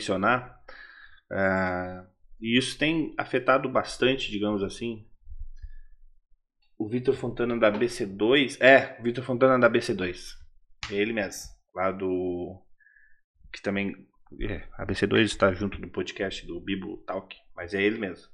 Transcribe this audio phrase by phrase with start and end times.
[0.00, 0.58] mencionar.
[1.30, 2.08] Uh,
[2.40, 5.06] e isso tem afetado bastante, digamos assim,
[6.78, 8.56] o Vitor Fontana da BC2.
[8.60, 10.36] É, Vitor Fontana da BC2.
[10.90, 11.50] É ele mesmo.
[11.74, 12.58] Lá do.
[13.52, 14.08] Que também.
[14.40, 17.36] É, a BC2 está junto do podcast do Bibo Talk.
[17.54, 18.30] Mas é ele mesmo.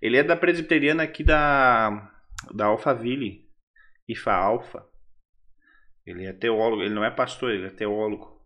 [0.00, 2.12] Ele é da presbiteriana aqui da.
[2.54, 3.48] Da Alphaville.
[4.08, 4.86] IFA Alfa.
[6.06, 6.82] Ele é teólogo.
[6.82, 8.40] Ele não é pastor, ele é teólogo.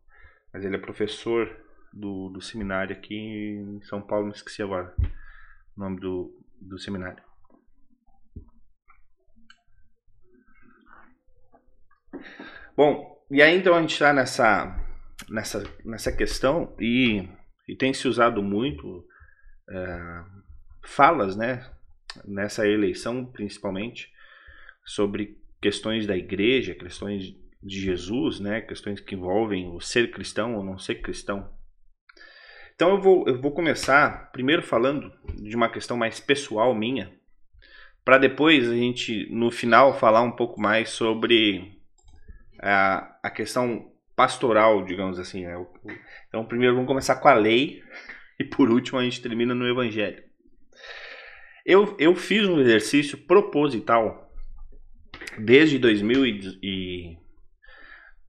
[0.52, 1.61] Mas ele é professor
[1.92, 4.26] do, do seminário aqui em São Paulo.
[4.26, 4.94] Não esqueci agora
[5.76, 7.22] o nome do, do seminário.
[12.76, 14.76] Bom, e aí então a gente está nessa,
[15.28, 17.28] nessa, nessa questão e,
[17.68, 19.06] e tem se usado muito
[19.68, 20.24] é,
[20.82, 21.70] falas, né,
[22.24, 24.10] nessa eleição principalmente,
[24.84, 30.64] sobre questões da igreja, questões de Jesus, né, questões que envolvem o ser cristão ou
[30.64, 31.52] não ser cristão.
[32.82, 37.12] Então eu vou, eu vou começar primeiro falando de uma questão mais pessoal minha,
[38.04, 41.80] para depois a gente no final falar um pouco mais sobre
[42.60, 45.46] a, a questão pastoral, digamos assim.
[45.46, 45.64] Né?
[46.26, 47.84] Então, primeiro vamos começar com a lei
[48.36, 50.20] e por último a gente termina no Evangelho.
[51.64, 54.28] Eu, eu fiz um exercício proposital
[55.38, 57.18] desde 2000 e, e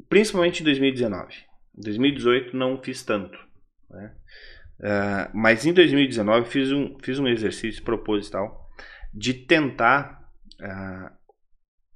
[0.07, 1.33] principalmente em 2019.
[1.75, 3.51] Em 2018 não fiz tanto,
[3.93, 4.15] né?
[4.79, 8.67] Uh, mas em 2019 fiz um, fiz um exercício proposital
[9.13, 10.27] de tentar
[10.59, 11.11] uh,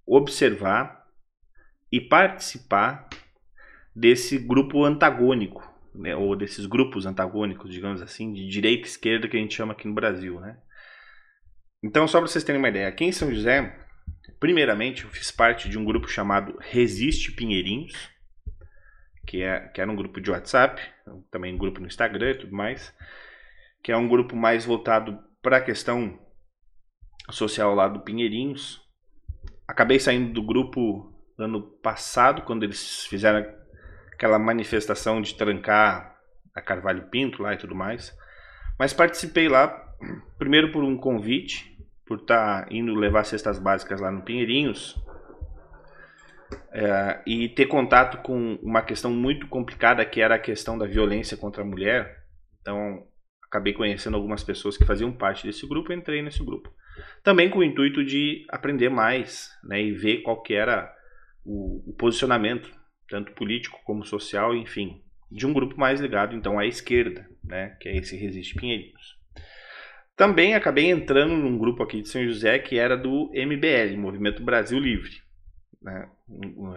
[0.06, 1.06] observar
[1.92, 3.10] e participar
[3.96, 9.36] desse grupo antagônico, né, ou desses grupos antagônicos, digamos assim, de direita e esquerda que
[9.36, 10.58] a gente chama aqui no Brasil, né?
[11.84, 13.76] Então, só para vocês terem uma ideia, aqui em São José,
[14.40, 17.94] primeiramente, eu fiz parte de um grupo chamado Resiste Pinheirinhos,
[19.28, 20.82] que, é, que era um grupo de WhatsApp,
[21.30, 22.96] também um grupo no Instagram e tudo mais,
[23.84, 26.18] que é um grupo mais voltado para a questão
[27.30, 28.82] social lá do Pinheirinhos.
[29.68, 33.46] Acabei saindo do grupo ano passado, quando eles fizeram
[34.14, 36.18] aquela manifestação de trancar
[36.56, 38.18] a Carvalho Pinto lá e tudo mais.
[38.80, 39.68] Mas participei lá,
[40.40, 44.96] primeiro por um convite, por estar tá indo levar cestas básicas lá no Pinheirinhos,
[46.72, 51.38] é, e ter contato com uma questão muito complicada que era a questão da violência
[51.38, 52.24] contra a mulher.
[52.62, 53.06] Então,
[53.48, 56.72] acabei conhecendo algumas pessoas que faziam parte desse grupo entrei nesse grupo.
[57.24, 60.92] Também com o intuito de aprender mais né, e ver qual que era
[61.46, 62.70] o, o posicionamento,
[63.08, 65.02] tanto político como social, enfim,
[65.32, 69.18] de um grupo mais ligado então à esquerda, né, que é esse Resiste Pinheirinhos.
[70.16, 74.80] Também acabei entrando num grupo aqui de São José que era do MBL, Movimento Brasil
[74.80, 75.27] Livre.
[75.82, 76.10] Né?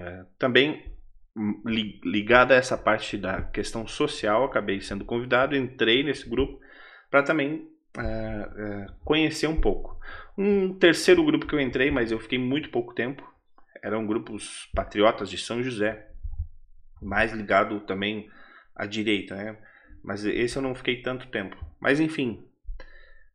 [0.01, 0.85] É, também
[2.05, 6.61] ligado a essa parte da questão social, acabei sendo convidado, entrei nesse grupo
[7.11, 7.69] para também
[7.99, 9.99] é, é, conhecer um pouco.
[10.37, 13.23] Um terceiro grupo que eu entrei, mas eu fiquei muito pouco tempo,
[13.83, 16.09] eram grupos patriotas de São José,
[17.01, 18.29] mais ligado também
[18.75, 19.57] à direita, né?
[20.03, 21.57] Mas esse eu não fiquei tanto tempo.
[21.81, 22.47] Mas enfim,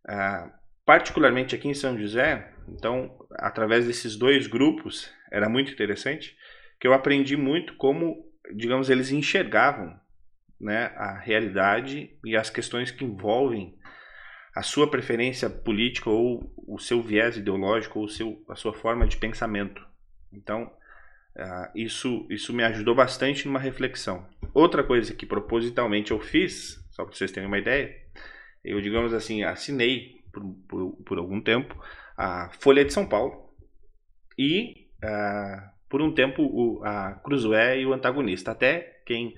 [0.08, 0.52] uh,
[0.86, 6.36] particularmente aqui em São José, então, através desses dois grupos, era muito interessante,
[6.80, 10.00] que eu aprendi muito como, digamos, eles enxergavam
[10.60, 13.78] né, a realidade e as questões que envolvem
[14.56, 19.18] a sua preferência política ou o seu viés ideológico ou seu, a sua forma de
[19.18, 19.86] pensamento.
[20.32, 20.72] Então,
[21.36, 24.26] uh, isso, isso me ajudou bastante numa reflexão.
[24.54, 27.94] Outra coisa que propositalmente eu fiz, só para vocês terem uma ideia,
[28.64, 31.76] eu, digamos assim, assinei por, por, por algum tempo
[32.18, 33.50] a Folha de São Paulo
[34.38, 38.52] e, uh, por um tempo, o, a Cruzoé e o Antagonista.
[38.52, 39.36] Até quem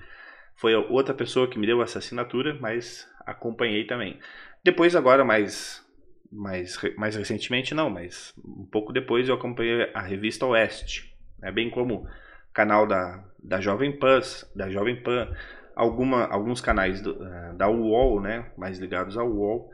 [0.56, 4.18] foi outra pessoa que me deu essa assinatura, mas acompanhei também.
[4.64, 5.86] Depois, agora, mais
[6.30, 11.70] mais, mais recentemente não, mas um pouco depois eu acompanhei a revista Oeste, né, bem
[11.70, 12.06] como
[12.52, 14.20] canal da, da Jovem Pan,
[14.54, 15.34] da Jovem Pan,
[15.74, 19.70] alguma, alguns canais do, eh, da UOL, né, mais ligados ao UOL,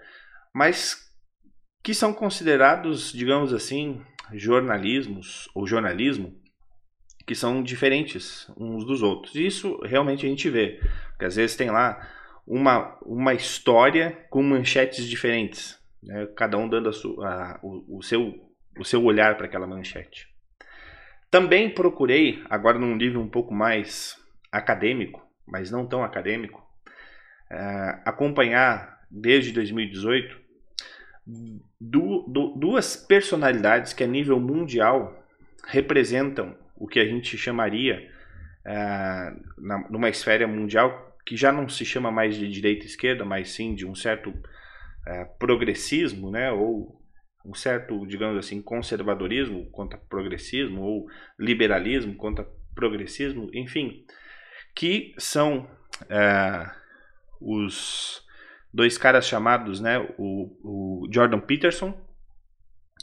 [0.53, 1.04] mas
[1.85, 4.01] que são considerados, digamos assim,
[4.33, 6.35] jornalismos ou jornalismo
[7.25, 9.37] que são diferentes uns dos outros.
[9.37, 12.11] Isso realmente a gente vê, porque às vezes tem lá
[12.47, 18.03] uma, uma história com manchetes diferentes né, cada um dando a sua, a, o, o,
[18.03, 18.35] seu,
[18.79, 20.29] o seu olhar para aquela manchete.
[21.31, 24.17] Também procurei, agora num nível um pouco mais
[24.53, 26.63] acadêmico, mas não tão acadêmico,
[27.51, 30.44] é, acompanhar desde 2018
[31.27, 35.25] du, du, duas personalidades que a nível mundial
[35.67, 38.11] representam o que a gente chamaria,
[38.65, 38.75] é,
[39.59, 43.51] na, numa esfera mundial, que já não se chama mais de direita e esquerda, mas
[43.51, 44.33] sim de um certo
[45.07, 47.01] é, progressismo, né, ou
[47.45, 51.07] um certo, digamos assim, conservadorismo contra progressismo, ou
[51.39, 54.05] liberalismo contra progressismo, enfim,
[54.75, 55.69] que são
[56.09, 56.71] é,
[57.41, 58.24] os
[58.75, 61.97] dois caras chamados, né, o, o, Jordan Peterson,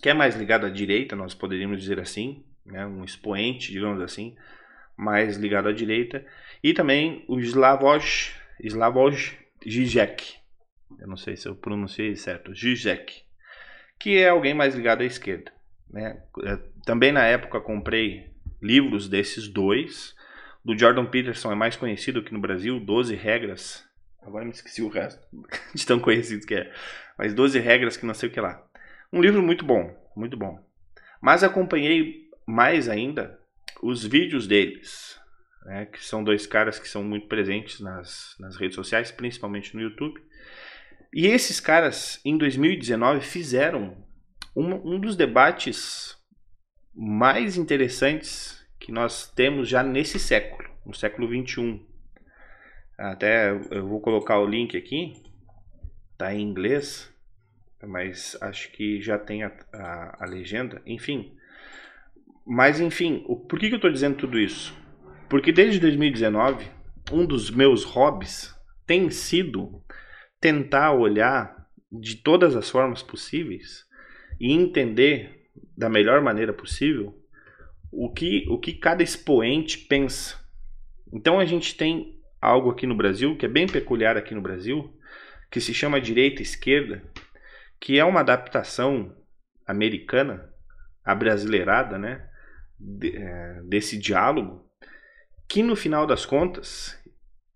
[0.01, 4.35] que é mais ligado à direita, nós poderíamos dizer assim, né, um expoente, digamos assim,
[4.97, 6.25] mais ligado à direita,
[6.61, 10.35] e também o Slavoj, Slavoj Žižek,
[10.99, 13.23] eu não sei se eu pronunciei certo, Žižek,
[13.97, 15.53] que é alguém mais ligado à esquerda.
[15.89, 16.21] Né?
[16.43, 18.29] É, também na época comprei
[18.61, 20.13] livros desses dois,
[20.65, 23.89] do Jordan Peterson é mais conhecido aqui no Brasil, 12 regras
[24.21, 25.25] Agora me esqueci o resto
[25.73, 26.71] de tão conhecidos que é.
[27.17, 28.63] Mas 12 regras que não sei o que lá.
[29.11, 30.63] Um livro muito bom, muito bom.
[31.21, 33.39] Mas acompanhei mais ainda
[33.81, 35.19] os vídeos deles,
[35.65, 39.81] né, que são dois caras que são muito presentes nas, nas redes sociais, principalmente no
[39.81, 40.21] YouTube.
[41.13, 43.97] E esses caras, em 2019, fizeram
[44.55, 46.17] um, um dos debates
[46.93, 51.85] mais interessantes que nós temos já nesse século, no século 21.
[53.01, 55.13] Até eu vou colocar o link aqui.
[56.17, 57.11] Tá em inglês,
[57.83, 60.79] mas acho que já tem a, a, a legenda.
[60.85, 61.35] Enfim.
[62.45, 64.77] Mas enfim, o, por que, que eu estou dizendo tudo isso?
[65.27, 66.69] Porque desde 2019,
[67.11, 68.55] um dos meus hobbies
[68.85, 69.83] tem sido
[70.39, 73.83] tentar olhar de todas as formas possíveis
[74.39, 77.17] e entender da melhor maneira possível
[77.91, 80.39] o que, o que cada expoente pensa.
[81.11, 84.91] Então a gente tem algo aqui no Brasil, que é bem peculiar aqui no Brasil,
[85.51, 87.03] que se chama direita esquerda,
[87.79, 89.15] que é uma adaptação
[89.67, 90.49] americana,
[91.03, 92.27] abrasileirada, né,
[92.79, 94.65] de, é, desse diálogo,
[95.47, 96.97] que no final das contas,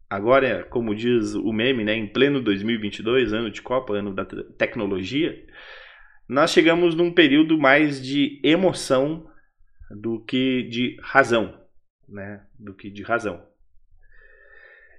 [0.09, 4.25] agora, é, como diz o meme, né, em pleno 2022, ano de Copa, ano da
[4.25, 5.45] tecnologia,
[6.27, 9.29] nós chegamos num período mais de emoção
[9.89, 11.59] do que de razão,
[12.09, 13.43] né, do que de razão.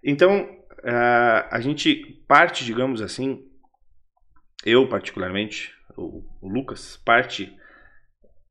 [0.03, 0.45] Então,
[0.79, 3.45] uh, a gente parte, digamos assim,
[4.65, 7.57] eu particularmente, o, o Lucas, parte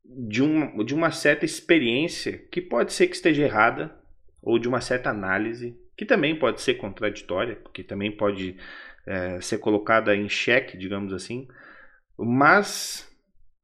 [0.03, 3.95] de, um, de uma certa experiência que pode ser que esteja errada,
[4.42, 8.57] ou de uma certa análise, que também pode ser contraditória, que também pode
[9.07, 11.47] é, ser colocada em xeque, digamos assim,
[12.18, 13.12] mas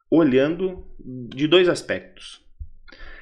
[0.10, 2.44] olhando de dois aspectos.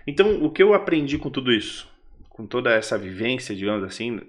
[0.07, 1.91] Então, o que eu aprendi com tudo isso,
[2.29, 4.19] com toda essa vivência, digamos assim,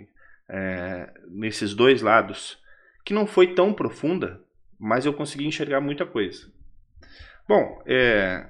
[0.51, 2.59] é, nesses dois lados,
[3.05, 4.43] que não foi tão profunda,
[4.79, 6.51] mas eu consegui enxergar muita coisa.
[7.49, 8.47] Bom, é,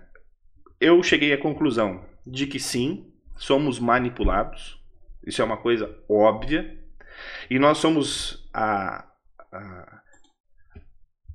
[0.80, 4.82] eu cheguei à conclusão de que sim, somos manipulados,
[5.26, 6.78] isso é uma coisa óbvia,
[7.50, 9.06] e nós somos a,
[9.52, 10.02] a,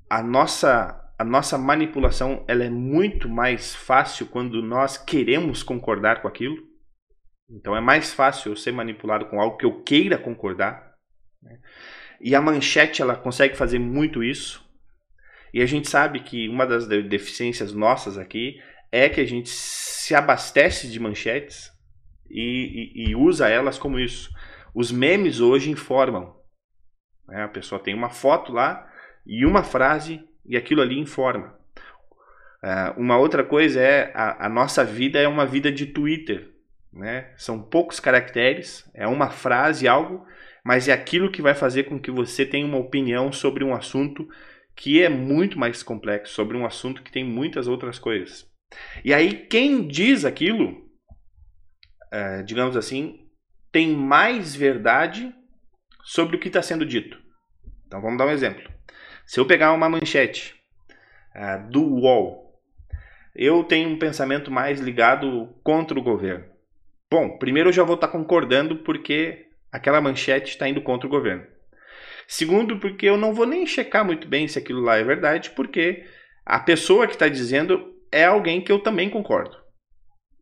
[0.09, 6.27] a nossa a nossa manipulação ela é muito mais fácil quando nós queremos concordar com
[6.27, 6.74] aquilo
[7.49, 10.95] então é mais fácil eu ser manipulado com algo que eu queira concordar.
[11.41, 11.59] Né?
[12.19, 14.63] E a manchete ela consegue fazer muito isso.
[15.53, 18.59] E a gente sabe que uma das deficiências nossas aqui
[18.91, 21.71] é que a gente se abastece de manchetes
[22.29, 24.29] e, e, e usa elas como isso.
[24.73, 26.35] Os memes hoje informam.
[27.27, 27.43] Né?
[27.43, 28.91] A pessoa tem uma foto lá
[29.25, 31.57] e uma frase e aquilo ali informa.
[32.63, 36.54] Uh, uma outra coisa é a, a nossa vida é uma vida de Twitter.
[36.95, 37.33] Né?
[37.35, 40.25] São poucos caracteres, é uma frase, algo,
[40.63, 44.27] mas é aquilo que vai fazer com que você tenha uma opinião sobre um assunto
[44.75, 48.49] que é muito mais complexo, sobre um assunto que tem muitas outras coisas.
[49.03, 50.89] E aí, quem diz aquilo,
[52.11, 53.27] é, digamos assim,
[53.71, 55.33] tem mais verdade
[56.03, 57.19] sobre o que está sendo dito.
[57.85, 58.63] Então vamos dar um exemplo.
[59.25, 60.55] Se eu pegar uma manchete
[61.33, 62.45] é, do UOL,
[63.35, 66.54] eu tenho um pensamento mais ligado contra o governo.
[67.15, 71.09] Bom, primeiro eu já vou estar tá concordando porque aquela manchete está indo contra o
[71.09, 71.47] governo.
[72.27, 76.03] Segundo, porque eu não vou nem checar muito bem se aquilo lá é verdade, porque
[76.45, 79.55] a pessoa que está dizendo é alguém que eu também concordo.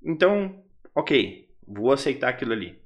[0.03, 0.63] Então,
[0.96, 2.82] ok, vou aceitar aquilo ali.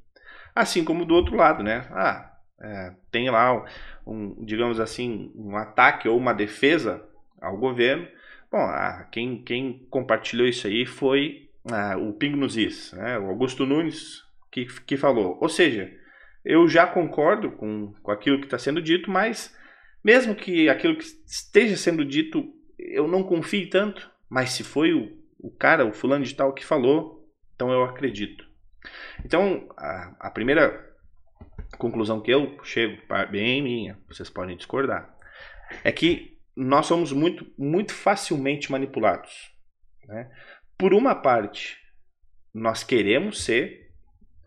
[0.54, 1.88] Assim como do outro lado, né?
[1.92, 3.66] Ah, é, tem lá
[4.06, 7.08] um, digamos assim, um ataque ou uma defesa
[7.42, 8.06] ao governo.
[8.52, 13.28] Bom, ah, quem, quem compartilhou isso aí foi ah, o Ping nos Is, né, o
[13.28, 15.38] Augusto Nunes, que, que falou.
[15.42, 15.92] Ou seja,
[16.44, 19.56] eu já concordo com, com aquilo que está sendo dito, mas
[20.04, 25.18] mesmo que aquilo que esteja sendo dito eu não confie tanto, mas se foi o,
[25.40, 28.46] o cara, o fulano de tal que falou, então eu acredito.
[29.26, 30.88] Então, a, a primeira
[31.78, 35.14] conclusão que eu chego, bem minha, vocês podem discordar,
[35.84, 39.52] é que nós somos muito, muito facilmente manipulados.
[40.08, 40.30] Né?
[40.78, 41.78] Por uma parte,
[42.54, 43.92] nós queremos ser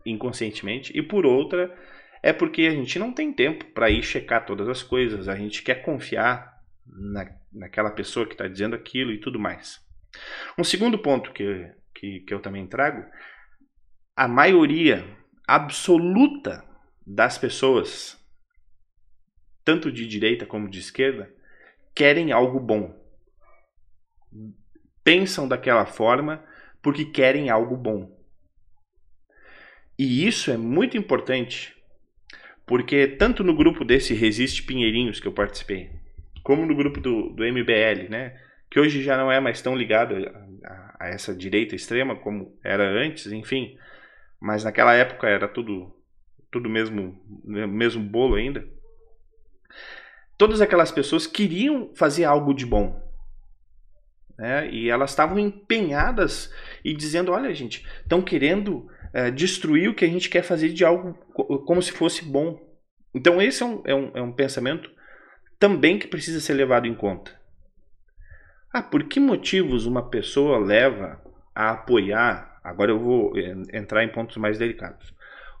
[0.05, 1.75] inconscientemente, e por outra,
[2.23, 5.61] é porque a gente não tem tempo para ir checar todas as coisas, a gente
[5.61, 9.79] quer confiar na, naquela pessoa que está dizendo aquilo e tudo mais.
[10.57, 13.05] Um segundo ponto que, que, que eu também trago,
[14.15, 15.05] a maioria
[15.47, 16.63] absoluta
[17.05, 18.17] das pessoas,
[19.63, 21.33] tanto de direita como de esquerda,
[21.95, 22.99] querem algo bom.
[25.11, 26.41] Pensam daquela forma
[26.81, 28.17] porque querem algo bom.
[29.99, 31.75] E isso é muito importante,
[32.65, 35.89] porque tanto no grupo desse Resiste Pinheirinhos que eu participei,
[36.41, 38.39] como no grupo do, do MBL, né,
[38.69, 40.15] que hoje já não é mais tão ligado
[40.63, 43.77] a, a essa direita extrema como era antes, enfim,
[44.39, 45.93] mas naquela época era tudo
[46.49, 48.65] tudo mesmo mesmo bolo ainda.
[50.37, 53.10] Todas aquelas pessoas queriam fazer algo de bom,
[54.41, 54.67] né?
[54.71, 56.51] E elas estavam empenhadas
[56.83, 60.83] e dizendo, olha gente, estão querendo é, destruir o que a gente quer fazer de
[60.83, 61.13] algo
[61.67, 62.59] como se fosse bom.
[63.13, 64.89] Então esse é um, é um, é um pensamento
[65.59, 67.39] também que precisa ser levado em conta.
[68.73, 71.21] Ah, por que motivos uma pessoa leva
[71.53, 72.59] a apoiar?
[72.63, 73.33] Agora eu vou
[73.71, 75.13] entrar em pontos mais delicados.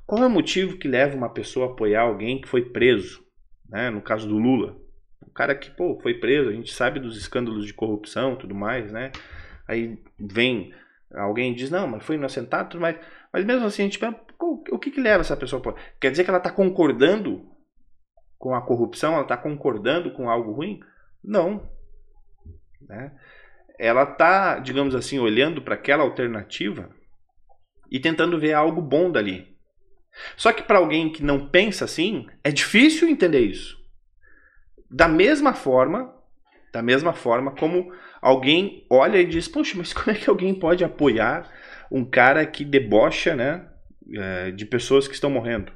[0.07, 3.23] Qual é o motivo que leva uma pessoa a apoiar alguém que foi preso?
[3.69, 3.91] Né?
[3.91, 4.80] No caso do Lula.
[5.21, 8.91] O cara que pô, foi preso, a gente sabe dos escândalos de corrupção tudo mais,
[8.91, 9.11] né?
[9.67, 10.73] Aí vem
[11.13, 12.97] alguém diz, não, mas foi inocentado, tudo mais.
[13.31, 15.75] Mas mesmo assim, a gente pensa, o que, que leva essa pessoa?
[15.99, 17.45] Quer dizer que ela está concordando
[18.37, 19.13] com a corrupção?
[19.13, 20.79] Ela está concordando com algo ruim?
[21.23, 21.69] Não.
[22.81, 23.11] Né?
[23.79, 26.89] Ela está, digamos assim, olhando para aquela alternativa
[27.89, 29.55] e tentando ver algo bom dali.
[30.35, 33.80] Só que para alguém que não pensa assim, é difícil entender isso.
[34.91, 36.13] Da mesma forma,
[36.73, 40.83] da mesma forma como alguém olha e diz: Poxa, mas como é que alguém pode
[40.83, 41.49] apoiar
[41.89, 43.67] um cara que debocha né,
[44.13, 45.71] é, de pessoas que estão morrendo?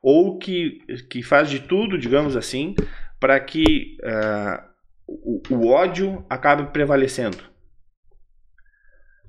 [0.00, 0.78] Ou que,
[1.10, 2.76] que faz de tudo, digamos assim,
[3.18, 4.62] para que uh,
[5.08, 7.42] o, o, ódio acabe prevalecendo.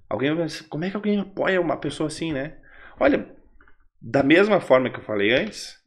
[0.07, 2.57] Alguém dizer, como é que alguém apoia uma pessoa assim, né?
[2.99, 3.35] Olha,
[3.99, 5.78] da mesma forma que eu falei antes,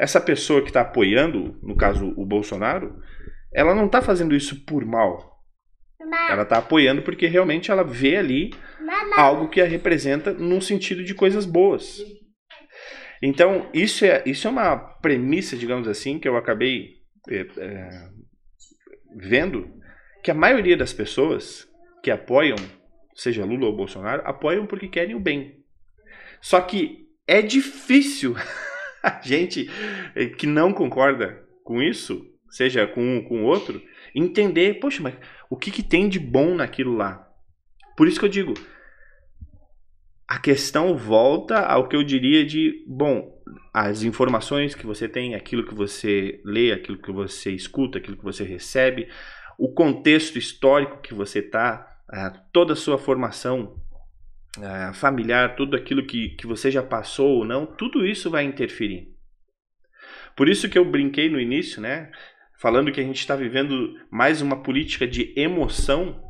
[0.00, 2.98] essa pessoa que está apoiando, no caso o Bolsonaro,
[3.52, 5.38] ela não está fazendo isso por mal.
[6.30, 8.50] Ela está apoiando porque realmente ela vê ali
[9.14, 12.02] algo que a representa num sentido de coisas boas.
[13.20, 16.94] Então, isso é, isso é uma premissa, digamos assim, que eu acabei
[17.28, 18.08] é, é,
[19.16, 19.70] vendo,
[20.22, 21.68] que a maioria das pessoas
[22.02, 22.56] que apoiam,
[23.14, 25.62] seja Lula ou Bolsonaro, apoiam porque querem o bem.
[26.40, 28.34] Só que é difícil
[29.22, 29.68] gente
[30.38, 33.82] que não concorda com isso, seja com um com o outro,
[34.14, 35.14] entender, poxa, mas
[35.48, 37.28] o que, que tem de bom naquilo lá?
[37.96, 38.54] Por isso que eu digo,
[40.26, 43.40] a questão volta ao que eu diria de, bom,
[43.74, 48.24] as informações que você tem, aquilo que você lê, aquilo que você escuta, aquilo que
[48.24, 49.08] você recebe,
[49.58, 51.98] o contexto histórico que você está,
[52.52, 53.79] toda a sua formação
[54.58, 59.14] ah, familiar, tudo aquilo que, que você já passou ou não, tudo isso vai interferir.
[60.36, 62.10] Por isso que eu brinquei no início, né?
[62.60, 66.22] falando que a gente está vivendo mais uma política de emoção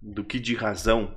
[0.00, 1.14] do que de razão.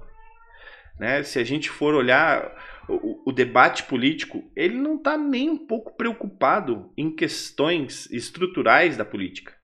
[0.99, 1.23] Né?
[1.23, 2.51] Se a gente for olhar
[2.89, 9.05] o, o debate político, ele não está nem um pouco preocupado em questões estruturais da
[9.05, 9.55] política,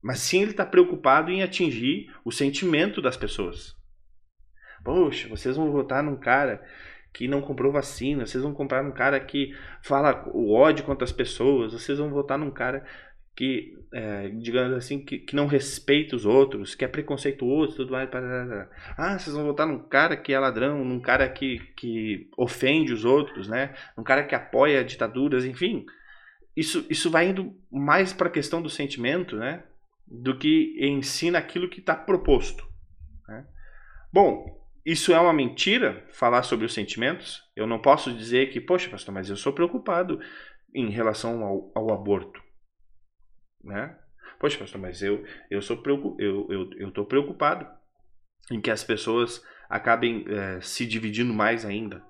[0.00, 3.73] mas sim ele está preocupado em atingir o sentimento das pessoas.
[4.84, 6.62] Poxa, vocês vão votar num cara
[7.12, 11.12] que não comprou vacina, vocês vão comprar num cara que fala o ódio contra as
[11.12, 12.84] pessoas, vocês vão votar num cara
[13.36, 18.08] que, é, digamos assim, que, que não respeita os outros, que é preconceituoso, tudo mais.
[18.96, 23.04] Ah, vocês vão votar num cara que é ladrão, num cara que, que ofende os
[23.04, 23.74] outros, né?
[23.96, 25.84] Num cara que apoia ditaduras, enfim.
[26.56, 29.64] Isso, isso vai indo mais para a questão do sentimento, né?
[30.06, 32.64] Do que ensina aquilo que está proposto.
[33.26, 33.44] Né?
[34.12, 37.42] Bom, isso é uma mentira, falar sobre os sentimentos.
[37.56, 40.20] Eu não posso dizer que, poxa, pastor, mas eu sou preocupado
[40.74, 42.44] em relação ao, ao aborto
[43.64, 43.96] né?
[44.38, 45.82] Poxa, pastor, mas eu eu sou
[46.18, 47.66] eu eu eu tô preocupado
[48.50, 52.02] em que as pessoas acabem é, se dividindo mais ainda.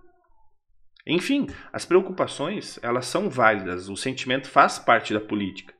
[1.07, 3.89] Enfim, as preocupações elas são válidas.
[3.89, 5.73] O sentimento faz parte da política.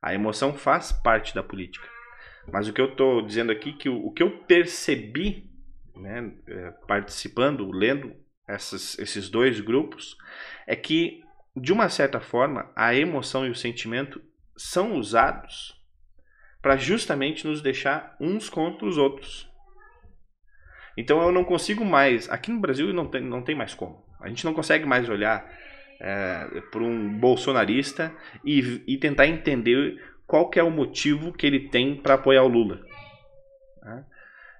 [0.00, 1.86] A emoção faz parte da política.
[2.50, 5.47] Mas o que eu estou dizendo aqui que o, o, que eu percebi,
[5.98, 8.14] né, é, participando, lendo
[8.46, 10.16] essas, esses dois grupos,
[10.66, 11.22] é que
[11.60, 14.20] de uma certa forma, a emoção e o sentimento
[14.56, 15.76] são usados
[16.60, 19.48] para justamente nos deixar uns contra os outros.
[20.96, 22.28] Então eu não consigo mais.
[22.28, 24.04] Aqui no Brasil não tem, não tem mais como.
[24.20, 25.48] A gente não consegue mais olhar
[26.00, 28.12] é, para um bolsonarista
[28.44, 32.80] e, e, tentar entender qual é o motivo que ele tem para apoiar o Lula.
[33.82, 34.04] Né?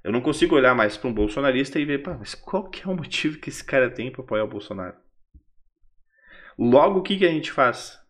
[0.08, 2.96] Eu não consigo olhar mais para um bolsonarista e ver, mas qual que é o
[2.96, 4.96] motivo que esse cara tem para apoiar o Bolsonaro?
[6.58, 8.00] Logo, o que, que a gente faz?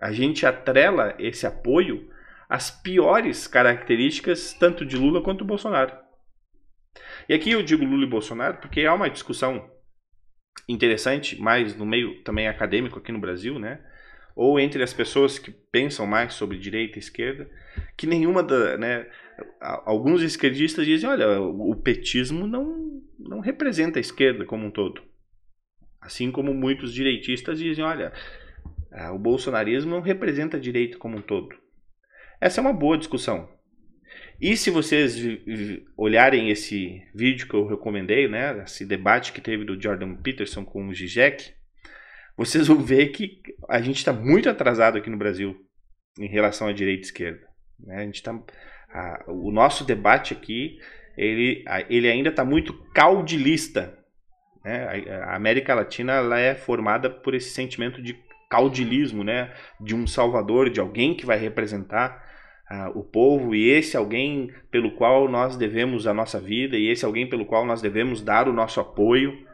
[0.00, 2.08] A gente atrela esse apoio
[2.48, 5.92] às piores características tanto de Lula quanto do Bolsonaro.
[7.28, 9.68] E aqui eu digo Lula e Bolsonaro porque há uma discussão
[10.68, 13.84] interessante, mais no meio também acadêmico aqui no Brasil, né?
[14.38, 17.50] Ou entre as pessoas que pensam mais sobre direita e esquerda,
[17.96, 19.04] que nenhuma da, né,
[19.84, 25.02] alguns esquerdistas dizem, olha, o petismo não não representa a esquerda como um todo.
[26.00, 28.12] Assim como muitos direitistas dizem, olha,
[29.12, 31.56] o bolsonarismo não representa a direita como um todo.
[32.40, 33.48] Essa é uma boa discussão.
[34.40, 35.16] E se vocês
[35.96, 40.86] olharem esse vídeo que eu recomendei, né, esse debate que teve do Jordan Peterson com
[40.86, 41.57] o Zizek,
[42.38, 45.56] vocês vão ver que a gente está muito atrasado aqui no Brasil
[46.16, 47.48] em relação à direita e esquerda.
[47.80, 47.96] Né?
[47.96, 48.40] A gente tá,
[48.90, 50.78] a, o nosso debate aqui,
[51.16, 53.98] ele, ele ainda está muito caudilista.
[54.64, 55.04] Né?
[55.10, 58.16] A, a América Latina ela é formada por esse sentimento de
[58.48, 59.52] caudilismo, né?
[59.80, 62.26] de um salvador, de alguém que vai representar
[62.94, 67.26] o povo e esse alguém pelo qual nós devemos a nossa vida e esse alguém
[67.26, 69.47] pelo qual nós devemos dar o nosso apoio,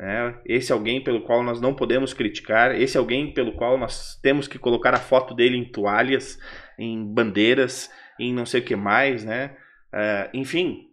[0.00, 0.40] né?
[0.46, 4.58] esse alguém pelo qual nós não podemos criticar, esse alguém pelo qual nós temos que
[4.58, 6.38] colocar a foto dele em toalhas,
[6.78, 9.54] em bandeiras, em não sei o que mais, né?
[9.92, 10.88] Uh, enfim,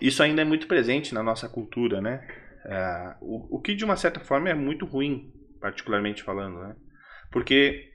[0.00, 2.26] isso ainda é muito presente na nossa cultura, né?
[2.64, 5.30] Uh, o, o que de uma certa forma é muito ruim,
[5.60, 6.74] particularmente falando, né?
[7.30, 7.92] Porque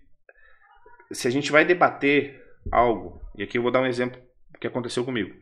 [1.12, 2.40] se a gente vai debater
[2.72, 4.22] algo, e aqui eu vou dar um exemplo
[4.60, 5.34] que aconteceu comigo.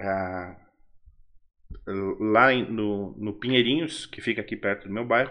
[0.00, 0.56] Ah,
[1.86, 5.30] lá no, no Pinheirinhos, que fica aqui perto do meu bairro,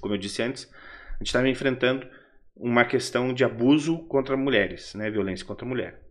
[0.00, 0.70] como eu disse antes,
[1.14, 2.08] a gente estava enfrentando
[2.54, 6.02] uma questão de abuso contra mulheres, né, violência contra a mulher.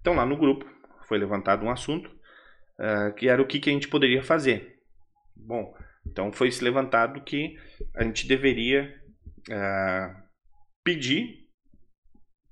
[0.00, 0.64] Então lá no grupo
[1.06, 2.08] foi levantado um assunto
[2.78, 4.78] uh, que era o que, que a gente poderia fazer.
[5.36, 5.74] Bom,
[6.06, 7.56] então foi se levantado que
[7.94, 8.94] a gente deveria
[9.48, 10.22] uh,
[10.84, 11.48] pedir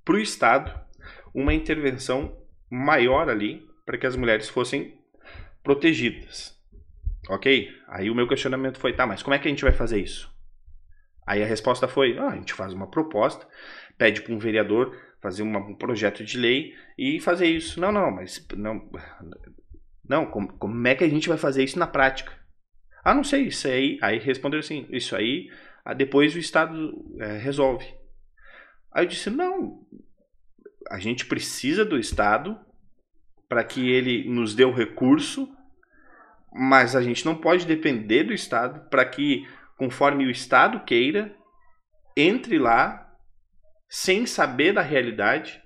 [0.03, 0.79] para o Estado
[1.33, 2.35] uma intervenção
[2.69, 4.98] maior ali para que as mulheres fossem
[5.63, 6.57] protegidas.
[7.29, 7.69] Ok?
[7.87, 10.33] Aí o meu questionamento foi: tá, mas como é que a gente vai fazer isso?
[11.25, 13.47] Aí a resposta foi: ah, a gente faz uma proposta,
[13.97, 17.79] pede para um vereador fazer uma, um projeto de lei e fazer isso.
[17.79, 18.89] Não, não, mas não,
[20.07, 22.33] não como, como é que a gente vai fazer isso na prática?
[23.03, 23.99] Ah, não sei, isso aí.
[24.01, 25.49] Aí responderam assim: isso aí,
[25.85, 27.85] ah, depois o Estado é, resolve.
[28.91, 29.85] Aí eu disse: não,
[30.89, 32.59] a gente precisa do Estado
[33.49, 35.49] para que ele nos dê o recurso,
[36.53, 41.35] mas a gente não pode depender do Estado para que, conforme o Estado queira,
[42.15, 43.07] entre lá
[43.89, 45.61] sem saber da realidade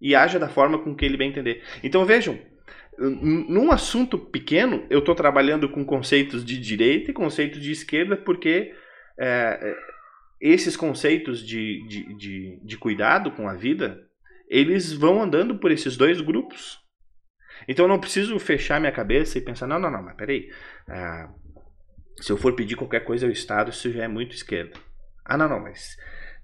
[0.00, 1.62] e haja da forma com que ele bem entender.
[1.82, 2.38] Então vejam,
[2.98, 8.74] num assunto pequeno, eu estou trabalhando com conceitos de direita e conceitos de esquerda porque
[9.18, 9.76] é,
[10.40, 14.02] esses conceitos de, de, de, de cuidado com a vida,
[14.48, 16.78] eles vão andando por esses dois grupos.
[17.66, 20.50] Então eu não preciso fechar minha cabeça e pensar, não, não, não, mas peraí.
[20.88, 21.28] Ah,
[22.20, 24.78] se eu for pedir qualquer coisa ao Estado, isso já é muito esquerda.
[25.24, 25.96] Ah, não, não, mas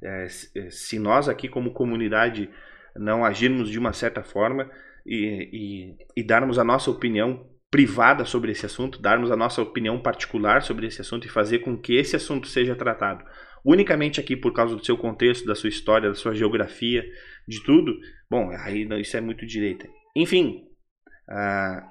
[0.02, 0.26] é,
[0.70, 2.50] se nós aqui como comunidade
[2.96, 4.70] não agirmos de uma certa forma
[5.06, 9.98] e, e, e darmos a nossa opinião privada sobre esse assunto, darmos a nossa opinião
[9.98, 13.24] particular sobre esse assunto e fazer com que esse assunto seja tratado
[13.64, 17.04] unicamente aqui por causa do seu contexto, da sua história, da sua geografia,
[17.46, 17.96] de tudo,
[18.30, 19.88] bom, aí isso é muito direita.
[20.14, 20.64] Enfim,
[21.32, 21.88] uh,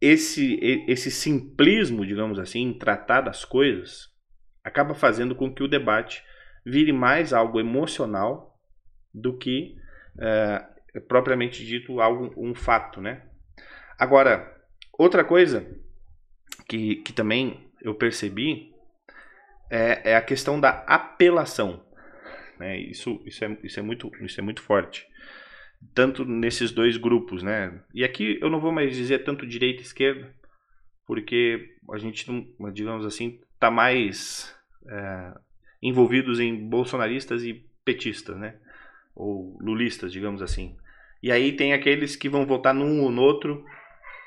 [0.00, 4.08] esse, esse simplismo, digamos assim, em tratar das coisas,
[4.62, 6.22] acaba fazendo com que o debate
[6.64, 8.58] vire mais algo emocional
[9.14, 9.76] do que
[10.16, 13.22] uh, propriamente dito algo um fato, né?
[13.98, 14.54] Agora,
[14.98, 15.66] outra coisa
[16.68, 18.74] que, que também eu percebi
[19.70, 21.84] é, é a questão da apelação.
[22.58, 22.78] Né?
[22.78, 25.06] Isso, isso, é, isso, é muito, isso é muito forte.
[25.94, 27.42] Tanto nesses dois grupos.
[27.42, 27.80] Né?
[27.94, 30.32] E aqui eu não vou mais dizer tanto direita e esquerda,
[31.06, 34.54] porque a gente, não, digamos assim, está mais
[34.88, 35.34] é,
[35.82, 38.56] envolvidos em bolsonaristas e petistas, né?
[39.14, 40.76] ou lulistas, digamos assim.
[41.22, 43.64] E aí tem aqueles que vão votar num ou no outro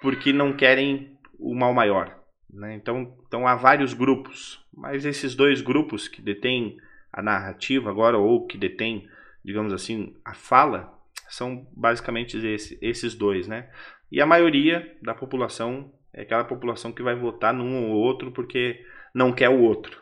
[0.02, 2.19] porque não querem o mal maior.
[2.50, 2.74] Né?
[2.76, 6.78] Então, então há vários grupos, mas esses dois grupos que detêm
[7.12, 9.08] a narrativa agora, ou que detêm,
[9.43, 10.98] digamos assim, a fala,
[11.30, 13.48] são basicamente esse, esses dois.
[13.48, 13.70] Né?
[14.12, 18.84] E a maioria da população é aquela população que vai votar num ou outro porque
[19.13, 20.02] não quer o outro.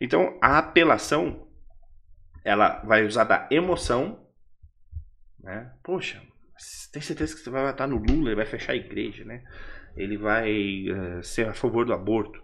[0.00, 1.48] Então, a apelação
[2.44, 4.26] ela vai usar da emoção,
[5.38, 5.72] né?
[5.82, 6.20] Poxa,
[6.92, 9.44] tem certeza que você vai votar no Lula, ele vai fechar a igreja, né?
[9.96, 12.42] Ele vai uh, ser a favor do aborto.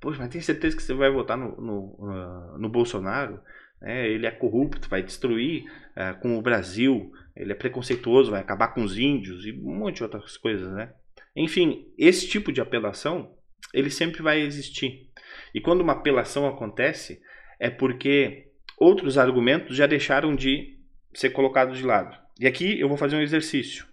[0.00, 3.40] Poxa, mas tem certeza que você vai votar no, no, uh, no Bolsonaro?
[3.82, 5.64] É, ele é corrupto, vai destruir
[5.96, 9.96] uh, com o Brasil, ele é preconceituoso, vai acabar com os índios e um monte
[9.96, 10.92] de outras coisas, né?
[11.34, 13.34] Enfim, esse tipo de apelação,
[13.72, 15.10] ele sempre vai existir.
[15.54, 17.22] E quando uma apelação acontece,
[17.58, 20.78] é porque outros argumentos já deixaram de
[21.14, 22.16] ser colocados de lado.
[22.38, 23.86] E aqui eu vou fazer um exercício.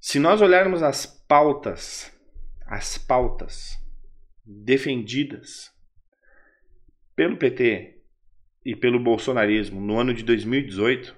[0.00, 2.12] Se nós olharmos as pautas,
[2.66, 3.76] as pautas
[4.44, 5.70] defendidas
[7.14, 7.97] pelo PT
[8.68, 11.16] e pelo bolsonarismo no ano de 2018,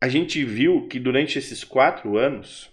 [0.00, 2.72] a gente viu que durante esses quatro anos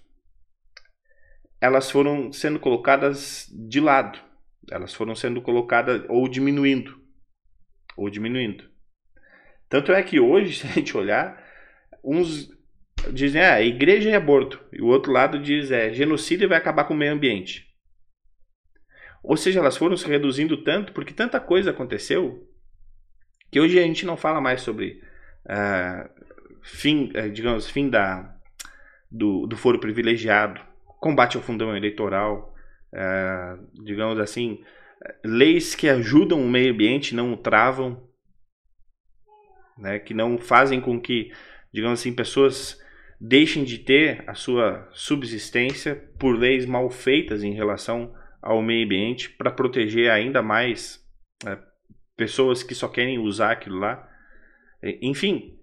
[1.59, 4.17] elas foram sendo colocadas de lado,
[4.71, 6.97] elas foram sendo colocadas ou diminuindo,
[7.97, 8.63] ou diminuindo.
[9.67, 11.45] Tanto é que hoje, se a gente olhar,
[12.01, 12.49] uns
[13.11, 14.63] dizem, ah, igreja é aborto.
[14.71, 17.67] E o outro lado diz, é genocídio e vai acabar com o meio ambiente.
[19.21, 22.49] Ou seja, elas foram se reduzindo tanto, porque tanta coisa aconteceu,
[23.51, 25.01] que hoje a gente não fala mais sobre
[25.45, 26.09] uh,
[26.61, 28.33] fim, uh, digamos, fim da,
[29.11, 30.61] do, do foro privilegiado,
[30.99, 32.55] combate ao fundão eleitoral,
[32.93, 34.63] uh, digamos assim,
[35.23, 38.09] leis que ajudam o meio ambiente, não o travam,
[39.77, 41.31] né, que não fazem com que,
[41.73, 42.79] digamos assim, pessoas
[43.19, 49.29] deixem de ter a sua subsistência por leis mal feitas em relação ao meio ambiente
[49.29, 50.99] para proteger ainda mais
[51.45, 51.57] é,
[52.21, 54.07] pessoas que só querem usar aquilo lá.
[55.01, 55.57] Enfim,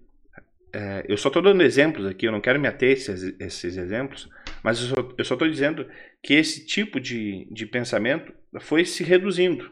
[0.73, 3.77] é, eu só estou dando exemplos aqui, eu não quero me ater a esses, esses
[3.77, 4.29] exemplos,
[4.61, 5.87] mas eu só estou dizendo
[6.21, 9.71] que esse tipo de, de pensamento foi se reduzindo.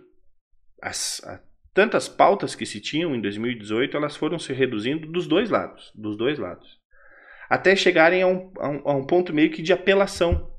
[0.81, 1.41] As, a,
[1.73, 6.17] tantas pautas que se tinham em 2018, elas foram se reduzindo dos dois lados, dos
[6.17, 6.77] dois lados
[7.49, 10.51] até chegarem a um, a um, a um ponto meio que de apelação.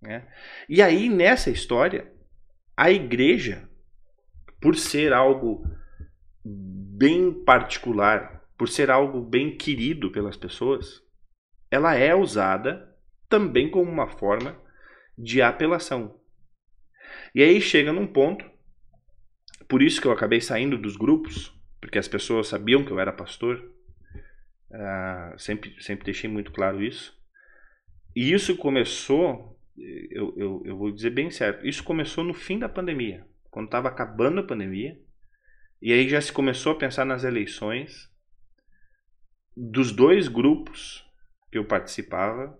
[0.00, 0.26] Né?
[0.68, 2.10] E aí, nessa história,
[2.76, 3.68] a igreja,
[4.62, 5.66] por ser algo
[6.44, 11.02] bem particular, por ser algo bem querido pelas pessoas,
[11.70, 12.96] ela é usada
[13.28, 14.56] também como uma forma
[15.18, 16.18] de apelação.
[17.34, 18.48] E aí chega num ponto,
[19.68, 23.12] por isso que eu acabei saindo dos grupos, porque as pessoas sabiam que eu era
[23.12, 23.72] pastor,
[24.72, 27.14] Uh, sempre, sempre deixei muito claro isso.
[28.16, 32.68] E isso começou, eu, eu, eu vou dizer bem certo, isso começou no fim da
[32.68, 34.98] pandemia, quando estava acabando a pandemia,
[35.80, 38.10] e aí já se começou a pensar nas eleições.
[39.54, 41.06] Dos dois grupos
[41.50, 42.58] que eu participava,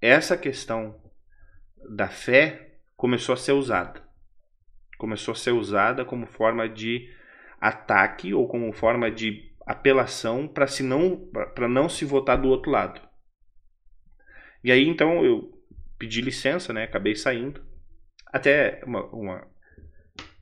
[0.00, 1.00] essa questão
[1.88, 4.02] da fé começou a ser usada.
[4.98, 7.08] Começou a ser usada como forma de
[7.60, 12.72] ataque ou como forma de apelação para se não para não se votar do outro
[12.72, 13.00] lado.
[14.64, 15.56] E aí então eu
[15.96, 16.82] pedi licença, né?
[16.82, 17.64] Acabei saindo.
[18.32, 19.55] Até uma, uma,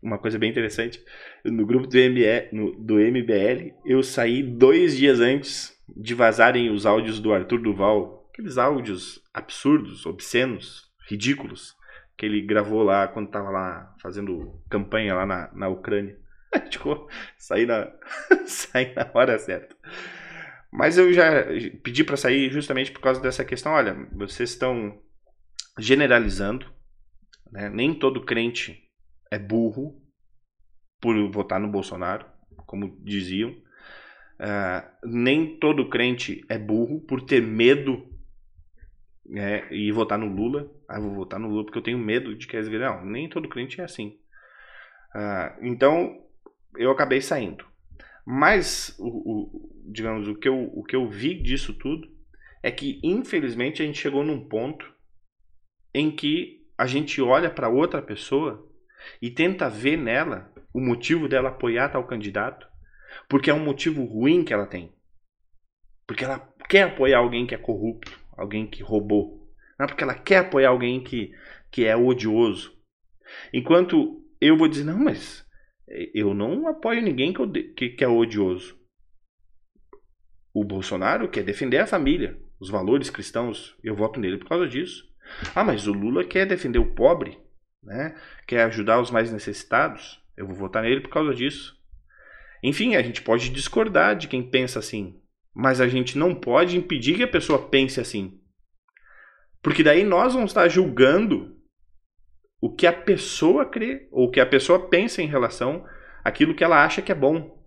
[0.05, 1.03] uma coisa bem interessante,
[1.43, 6.85] no grupo do, ME, no, do MBL, eu saí dois dias antes de vazarem os
[6.85, 11.75] áudios do Arthur Duval, aqueles áudios absurdos, obscenos, ridículos,
[12.17, 16.17] que ele gravou lá quando estava lá fazendo campanha lá na, na Ucrânia.
[16.69, 17.91] tipo, sair na,
[18.47, 19.75] sair na hora certa.
[20.71, 21.47] Mas eu já
[21.83, 23.73] pedi para sair justamente por causa dessa questão.
[23.73, 25.01] Olha, vocês estão
[25.79, 26.67] generalizando.
[27.51, 27.69] Né?
[27.69, 28.84] Nem todo crente
[29.31, 30.01] é burro
[31.01, 32.27] por votar no Bolsonaro,
[32.67, 33.51] como diziam.
[33.51, 38.11] Uh, nem todo crente é burro por ter medo
[39.25, 40.71] né, e votar no Lula.
[40.89, 42.69] Ah, vou votar no Lula porque eu tenho medo de que eles.
[42.69, 44.19] Não, nem todo crente é assim.
[45.15, 46.21] Uh, então,
[46.77, 47.65] eu acabei saindo.
[48.27, 52.09] Mas, o, o, digamos, o que, eu, o que eu vi disso tudo
[52.63, 54.91] é que, infelizmente, a gente chegou num ponto
[55.93, 58.69] em que a gente olha para outra pessoa
[59.21, 62.67] e tenta ver nela o motivo dela apoiar tal candidato,
[63.29, 64.93] porque é um motivo ruim que ela tem.
[66.07, 66.39] Porque ela
[66.69, 69.49] quer apoiar alguém que é corrupto, alguém que roubou.
[69.79, 71.33] Não é porque ela quer apoiar alguém que,
[71.71, 72.77] que é odioso.
[73.53, 75.45] Enquanto eu vou dizer, não, mas
[76.13, 78.79] eu não apoio ninguém que, que, que é odioso.
[80.53, 83.77] O Bolsonaro quer defender a família, os valores cristãos.
[83.83, 85.05] Eu voto nele por causa disso.
[85.55, 87.39] Ah, mas o Lula quer defender o pobre,
[87.85, 88.15] né?
[88.47, 90.21] quer ajudar os mais necessitados.
[90.37, 91.77] Eu vou votar nele por causa disso.
[92.63, 95.21] Enfim, a gente pode discordar de quem pensa assim,
[95.55, 98.41] mas a gente não pode impedir que a pessoa pense assim.
[99.63, 101.57] Porque daí nós vamos estar julgando
[102.61, 105.85] o que a pessoa crê ou o que a pessoa pensa em relação
[106.25, 107.53] àquilo que ela acha que é bom.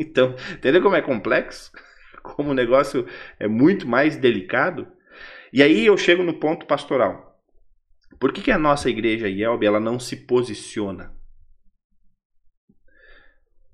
[0.00, 1.70] Então, entendeu como é complexo?
[2.20, 3.06] Como o negócio
[3.38, 4.88] é muito mais delicado?
[5.52, 7.35] E aí eu chego no ponto pastoral.
[8.18, 11.14] Por que, que a nossa igreja IELB ela não se posiciona?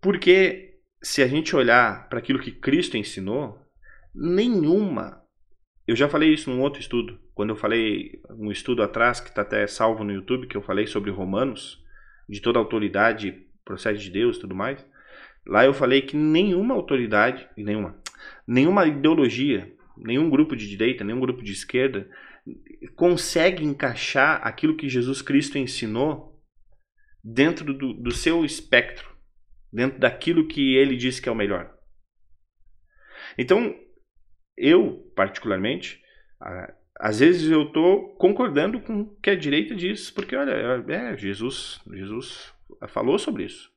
[0.01, 3.59] Porque se a gente olhar para aquilo que Cristo ensinou,
[4.15, 5.23] nenhuma.
[5.87, 9.43] Eu já falei isso num outro estudo, quando eu falei um estudo atrás que está
[9.43, 11.83] até salvo no YouTube, que eu falei sobre Romanos,
[12.29, 14.85] de toda autoridade procede de Deus, tudo mais.
[15.47, 17.97] Lá eu falei que nenhuma autoridade, nenhuma,
[18.47, 22.09] nenhuma ideologia, nenhum grupo de direita, nenhum grupo de esquerda
[22.97, 26.43] consegue encaixar aquilo que Jesus Cristo ensinou
[27.23, 29.13] dentro do, do seu espectro
[29.73, 31.73] dentro daquilo que ele disse que é o melhor.
[33.39, 33.75] Então,
[34.57, 36.03] eu, particularmente,
[36.97, 40.53] às vezes eu estou concordando com o que a direita diz, porque, olha,
[40.89, 42.53] é, Jesus, Jesus
[42.89, 43.73] falou sobre isso.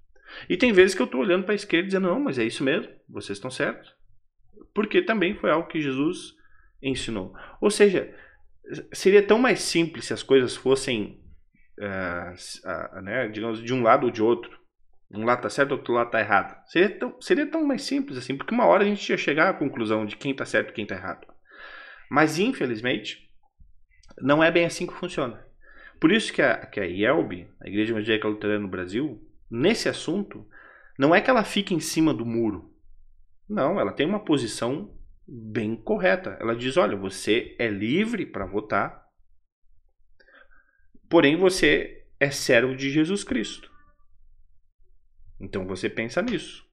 [0.50, 2.64] E tem vezes que eu estou olhando para a esquerda dizendo, não, mas é isso
[2.64, 3.96] mesmo, vocês estão certos.
[4.74, 6.36] Porque também foi algo que Jesus
[6.82, 7.34] ensinou.
[7.62, 8.14] Ou seja,
[8.92, 11.22] seria tão mais simples se as coisas fossem,
[11.80, 12.34] uh,
[12.68, 14.60] uh, né, digamos, de um lado ou de outro.
[15.14, 16.58] Um lado tá certo, outro lado tá errado.
[16.68, 19.54] Seria tão, seria tão mais simples assim, porque uma hora a gente ia chegar à
[19.54, 21.28] conclusão de quem tá certo e quem tá errado.
[22.10, 23.30] Mas infelizmente,
[24.20, 25.46] não é bem assim que funciona.
[26.00, 30.46] Por isso que a, que a IELB, a Igreja Evangélica Luterana no Brasil, nesse assunto,
[30.98, 32.74] não é que ela fique em cima do muro.
[33.48, 34.95] Não, ela tem uma posição
[35.28, 36.38] bem correta.
[36.40, 39.06] Ela diz: olha, você é livre para votar,
[41.10, 43.72] porém você é servo de Jesus Cristo.
[45.40, 46.66] Então você pensa nisso.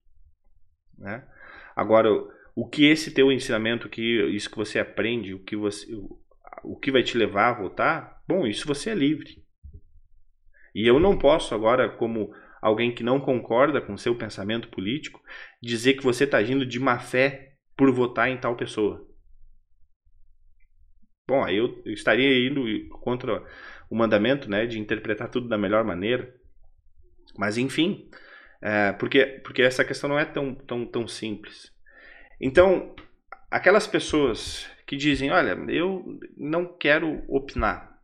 [0.97, 1.27] Né?
[1.75, 2.09] Agora,
[2.55, 5.87] o que esse teu ensinamento, que isso que você aprende, o que você,
[6.63, 9.43] o, que vai te levar a votar, bom, isso você é livre.
[10.75, 15.21] E eu não posso agora, como alguém que não concorda com seu pensamento político,
[15.61, 17.52] dizer que você está agindo de má fé
[17.83, 19.05] por votar em tal pessoa.
[21.27, 22.63] Bom, aí eu, estaria indo
[23.01, 23.45] contra
[23.91, 26.33] o mandamento, né, de interpretar tudo da melhor maneira.
[27.37, 28.09] Mas enfim,
[28.63, 31.73] é, porque, porque essa questão não é tão, tão, tão simples.
[32.41, 32.95] Então,
[33.51, 37.99] aquelas pessoas que dizem, olha, eu não quero opinar.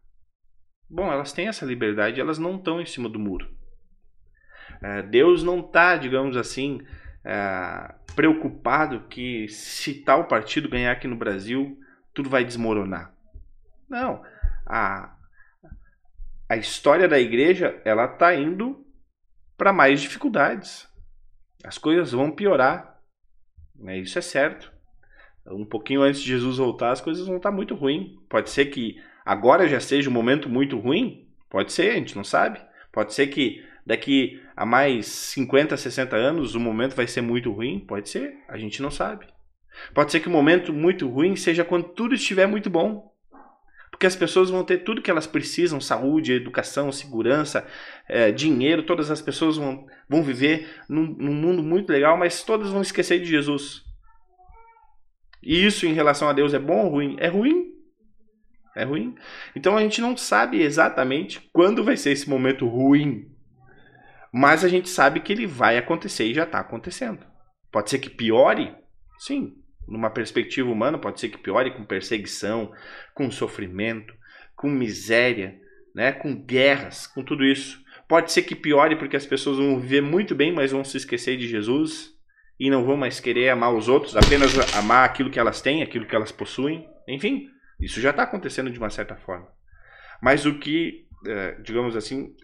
[0.91, 3.49] Bom, elas têm essa liberdade, elas não estão em cima do muro.
[4.83, 6.81] É, Deus não está, digamos assim,
[7.25, 11.79] é, preocupado que se tal partido ganhar aqui no Brasil,
[12.13, 13.15] tudo vai desmoronar.
[13.89, 14.23] Não.
[14.67, 15.15] A,
[16.49, 18.85] a história da igreja, ela está indo
[19.57, 20.89] para mais dificuldades.
[21.65, 23.01] As coisas vão piorar.
[23.75, 23.99] Né?
[23.99, 24.73] Isso é certo.
[25.47, 28.19] Um pouquinho antes de Jesus voltar, as coisas vão estar muito ruins.
[28.29, 31.27] Pode ser que agora já seja um momento muito ruim.
[31.49, 32.61] Pode ser, a gente não sabe.
[32.93, 37.81] Pode ser que daqui a mais 50, 60 anos o momento vai ser muito ruim.
[37.81, 39.27] Pode ser, a gente não sabe.
[39.95, 43.11] Pode ser que o momento muito ruim seja quando tudo estiver muito bom.
[43.91, 47.67] Porque as pessoas vão ter tudo que elas precisam: saúde, educação, segurança,
[48.07, 48.83] é, dinheiro.
[48.83, 53.19] Todas as pessoas vão, vão viver num, num mundo muito legal, mas todas vão esquecer
[53.19, 53.83] de Jesus.
[55.43, 57.17] E isso em relação a Deus é bom ou ruim?
[57.19, 57.73] É ruim.
[58.77, 59.15] É ruim.
[59.57, 63.38] Então a gente não sabe exatamente quando vai ser esse momento ruim.
[64.33, 67.25] Mas a gente sabe que ele vai acontecer e já está acontecendo.
[67.73, 68.75] Pode ser que piore?
[69.19, 69.55] Sim
[69.89, 72.71] numa perspectiva humana, pode ser que piore com perseguição,
[73.15, 74.13] com sofrimento,
[74.55, 75.59] com miséria,
[75.95, 77.83] né, com guerras, com tudo isso.
[78.07, 81.37] Pode ser que piore porque as pessoas vão viver muito bem, mas vão se esquecer
[81.37, 82.11] de Jesus
[82.61, 86.07] e não vão mais querer amar os outros, apenas amar aquilo que elas têm, aquilo
[86.07, 86.89] que elas possuem.
[87.07, 87.49] Enfim,
[87.81, 89.49] isso já está acontecendo de uma certa forma.
[90.21, 92.35] Mas o que, é, digamos assim,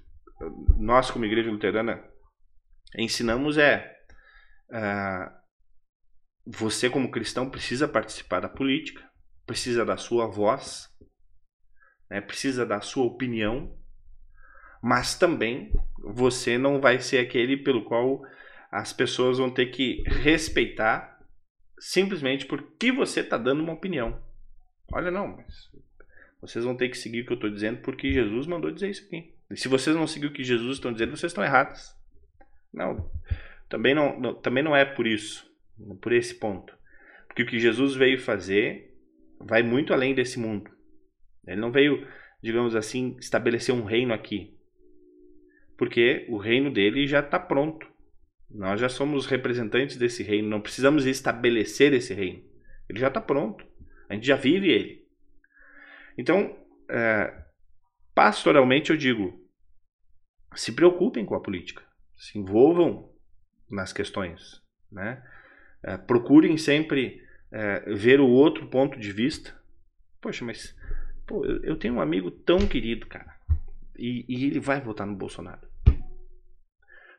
[0.84, 2.04] nós como igreja luterana
[2.96, 3.96] ensinamos é
[4.68, 5.44] uh,
[6.46, 9.02] você, como cristão, precisa participar da política,
[9.46, 10.90] precisa da sua voz,
[12.10, 13.74] né, precisa da sua opinião,
[14.82, 18.20] mas também você não vai ser aquele pelo qual
[18.70, 21.18] as pessoas vão ter que respeitar
[21.78, 24.22] simplesmente porque você está dando uma opinião.
[24.92, 25.70] Olha, não, mas
[26.42, 29.06] vocês vão ter que seguir o que eu estou dizendo porque Jesus mandou dizer isso
[29.06, 29.33] aqui.
[29.54, 31.94] E se vocês não seguir o que Jesus está dizendo, vocês estão errados.
[32.72, 33.08] Não,
[33.68, 35.48] também não, não, também não é por isso
[36.00, 36.76] por esse ponto.
[37.28, 38.92] Porque o que Jesus veio fazer
[39.38, 40.68] vai muito além desse mundo.
[41.46, 42.04] Ele não veio,
[42.42, 44.58] digamos assim, estabelecer um reino aqui.
[45.76, 47.86] Porque o reino dele já está pronto.
[48.50, 52.42] Nós já somos representantes desse reino, não precisamos estabelecer esse reino.
[52.88, 53.64] Ele já está pronto.
[54.08, 55.04] A gente já vive ele.
[56.18, 56.56] Então,
[56.88, 57.44] é,
[58.14, 59.43] pastoralmente eu digo:
[60.54, 61.82] se preocupem com a política,
[62.16, 63.10] se envolvam
[63.70, 65.22] nas questões, né?
[65.82, 69.54] É, procurem sempre é, ver o outro ponto de vista.
[70.20, 70.74] Poxa, mas
[71.26, 73.34] pô, eu tenho um amigo tão querido, cara,
[73.96, 75.68] e, e ele vai votar no Bolsonaro.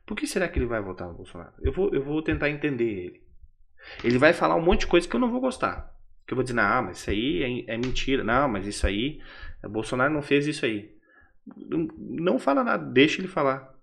[0.06, 1.54] Por que será que ele vai votar no Bolsonaro?
[1.60, 3.26] Eu vou, eu vou tentar entender ele.
[4.04, 5.91] Ele vai falar um monte de coisa que eu não vou gostar.
[6.28, 8.24] Que eu vou dizer, não, mas isso aí é, é mentira.
[8.24, 9.19] Não, mas isso aí,
[9.63, 10.94] Bolsonaro não fez isso aí.
[11.47, 13.73] Não, fala nada, deixa ele falar.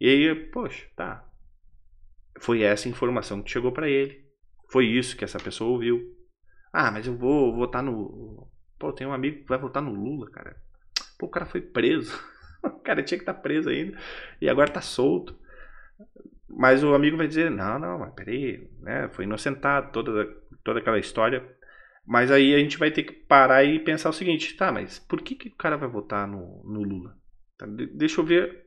[0.00, 1.24] E aí, poxa, tá.
[2.40, 4.24] Foi essa informação que chegou para ele.
[4.70, 6.16] Foi isso que essa pessoa ouviu.
[6.72, 8.48] Ah, mas eu vou votar no.
[8.78, 10.56] Pô, tem um amigo que vai votar no Lula, cara.
[11.18, 12.12] Pô, o cara foi preso.
[12.60, 13.96] O cara tinha que estar tá preso ainda.
[14.40, 15.38] E agora tá solto.
[16.48, 19.08] Mas o amigo vai dizer, não, não, mas peraí, né?
[19.10, 20.26] Foi inocentado, toda,
[20.64, 21.46] toda aquela história.
[22.08, 25.20] Mas aí a gente vai ter que parar e pensar o seguinte, tá, mas por
[25.20, 27.14] que, que o cara vai votar no, no Lula?
[27.58, 28.64] Tá, deixa eu ver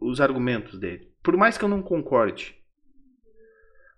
[0.00, 1.12] os argumentos dele.
[1.22, 2.56] Por mais que eu não concorde.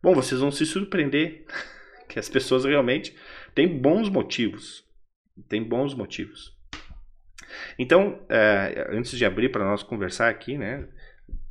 [0.03, 1.47] Bom, vocês vão se surpreender
[2.09, 3.17] que as pessoas realmente
[3.55, 4.85] têm bons motivos.
[5.49, 6.59] Tem bons motivos.
[7.79, 10.89] Então, é, antes de abrir para nós conversar aqui, né?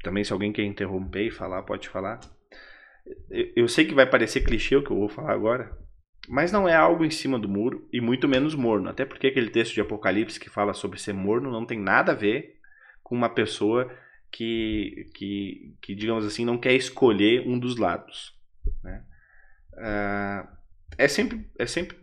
[0.04, 2.20] Também se alguém quer interromper e falar, pode falar.
[3.30, 5.78] Eu, eu sei que vai parecer clichê o que eu vou falar agora,
[6.30, 8.88] mas não é algo em cima do muro e muito menos morno.
[8.88, 12.16] Até porque aquele texto de Apocalipse que fala sobre ser morno não tem nada a
[12.16, 12.60] ver
[13.02, 13.92] com uma pessoa
[14.32, 18.38] que, que, que digamos assim, não quer escolher um dos lados.
[18.84, 19.04] Né?
[19.74, 20.48] Uh,
[21.00, 21.98] é, sempre, é sempre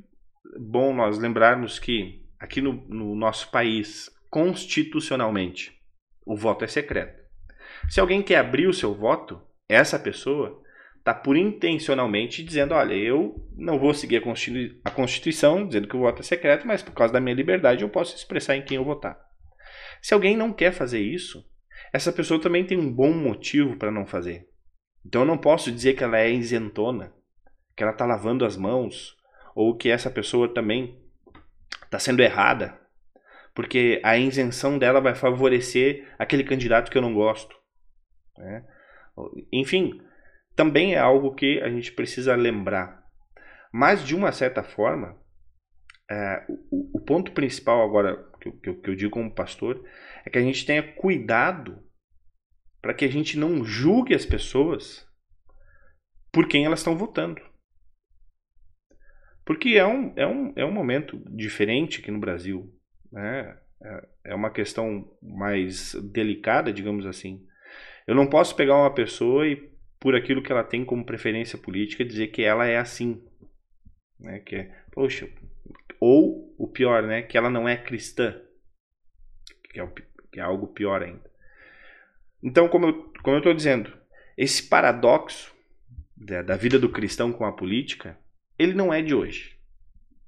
[0.58, 5.80] bom nós lembrarmos que aqui no, no nosso país, constitucionalmente,
[6.26, 7.22] o voto é secreto.
[7.88, 10.60] Se alguém quer abrir o seu voto, essa pessoa
[11.06, 14.20] está por intencionalmente dizendo: olha, eu não vou seguir
[14.84, 17.88] a Constituição, dizendo que o voto é secreto, mas por causa da minha liberdade eu
[17.88, 19.16] posso expressar em quem eu votar.
[20.02, 21.48] Se alguém não quer fazer isso,
[21.92, 24.48] essa pessoa também tem um bom motivo para não fazer.
[25.04, 27.14] Então eu não posso dizer que ela é isentona,
[27.76, 29.16] que ela está lavando as mãos,
[29.54, 31.00] ou que essa pessoa também
[31.84, 32.80] está sendo errada,
[33.54, 37.56] porque a isenção dela vai favorecer aquele candidato que eu não gosto.
[38.36, 38.64] Né?
[39.52, 40.00] Enfim,
[40.56, 43.04] também é algo que a gente precisa lembrar.
[43.72, 45.16] Mas, de uma certa forma,
[46.10, 49.84] é, o, o, ponto principal agora que que, que eu digo como pastor
[50.24, 51.84] é que a gente tenha cuidado
[52.80, 55.06] para que a gente não julgue as pessoas
[56.32, 57.40] por quem elas estão votando.
[59.44, 62.72] Porque é um, é um, é um momento diferente aqui no Brasil.
[63.10, 63.58] Né?
[63.82, 67.44] É, é uma questão mais delicada, digamos assim.
[68.06, 69.70] Eu não posso pegar uma pessoa e,
[70.06, 73.20] por aquilo que ela tem como preferência política, dizer que ela é assim.
[74.20, 74.38] Né?
[74.38, 75.28] Que é, poxa,
[75.98, 77.22] ou o pior, né?
[77.22, 78.40] que ela não é cristã.
[79.64, 79.92] Que é,
[80.30, 81.28] que é algo pior ainda.
[82.40, 83.92] Então, como eu como estou dizendo,
[84.38, 85.52] esse paradoxo
[86.16, 88.16] da, da vida do cristão com a política
[88.56, 89.58] ele não é de hoje.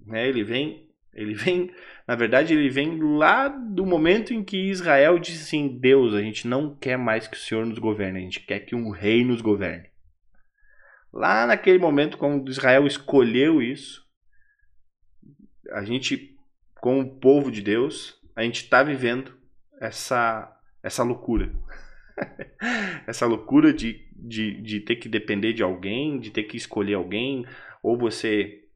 [0.05, 0.29] Né?
[0.29, 0.88] Ele vem,
[1.19, 1.73] ele vem,
[2.07, 6.47] na verdade, ele vem lá do momento em que Israel disse assim: Deus, a gente
[6.47, 9.41] não quer mais que o Senhor nos governe, a gente quer que um rei nos
[9.41, 9.89] governe.
[11.13, 14.07] Lá naquele momento, quando Israel escolheu isso,
[15.73, 16.37] a gente,
[16.81, 19.37] como povo de Deus, a gente está vivendo
[19.81, 21.53] essa, essa loucura.
[23.09, 27.45] essa loucura de, de, de ter que depender de alguém, de ter que escolher alguém,
[27.83, 28.68] ou você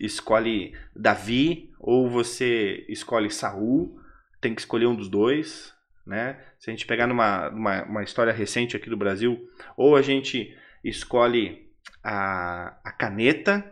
[0.00, 3.98] escolhe Davi, ou você escolhe Saul,
[4.40, 5.74] tem que escolher um dos dois,
[6.06, 6.40] né?
[6.58, 10.56] Se a gente pegar numa, numa uma história recente aqui do Brasil, ou a gente
[10.84, 11.68] escolhe
[12.02, 13.64] a, a caneta,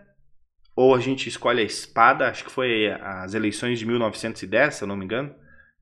[0.77, 4.89] ou a gente escolhe a espada, acho que foi as eleições de 1910, se eu
[4.89, 5.35] não me engano,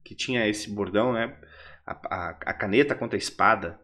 [0.05, 1.35] que tinha esse bordão, né?
[1.87, 3.81] A, a, a caneta contra a espada.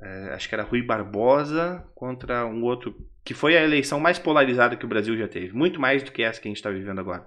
[0.00, 4.76] É, acho que era Rui Barbosa contra um outro que foi a eleição mais polarizada
[4.76, 6.98] que o Brasil já teve, muito mais do que essa que a gente está vivendo
[6.98, 7.26] agora.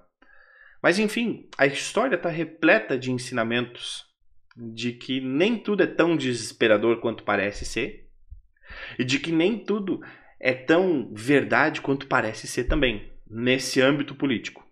[0.82, 4.06] Mas enfim, a história está repleta de ensinamentos
[4.56, 8.10] de que nem tudo é tão desesperador quanto parece ser,
[8.98, 10.02] e de que nem tudo
[10.40, 14.66] é tão verdade quanto parece ser também, nesse âmbito político.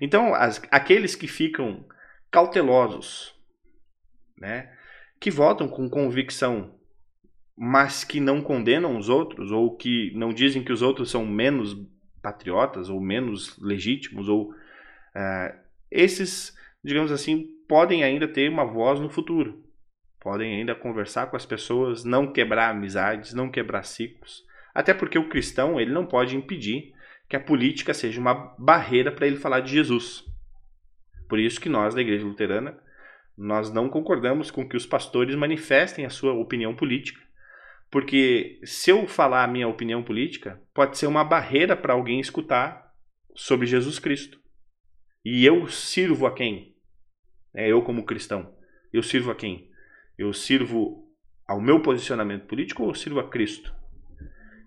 [0.00, 1.86] Então, as, aqueles que ficam
[2.30, 3.34] cautelosos,
[4.38, 4.74] né,
[5.18, 6.79] que votam com convicção
[7.62, 11.76] mas que não condenam os outros, ou que não dizem que os outros são menos
[12.22, 15.58] patriotas, ou menos legítimos, ou uh,
[15.90, 19.62] esses, digamos assim, podem ainda ter uma voz no futuro.
[20.18, 24.42] Podem ainda conversar com as pessoas, não quebrar amizades, não quebrar ciclos.
[24.74, 26.94] Até porque o cristão ele não pode impedir
[27.28, 30.24] que a política seja uma barreira para ele falar de Jesus.
[31.28, 32.78] Por isso que nós da Igreja Luterana
[33.36, 37.20] nós não concordamos com que os pastores manifestem a sua opinião política,
[37.90, 42.92] porque se eu falar a minha opinião política, pode ser uma barreira para alguém escutar
[43.34, 44.38] sobre Jesus Cristo.
[45.24, 46.76] E eu sirvo a quem?
[47.54, 48.54] É eu como cristão.
[48.92, 49.70] Eu sirvo a quem?
[50.16, 51.10] Eu sirvo
[51.46, 53.74] ao meu posicionamento político ou eu sirvo a Cristo?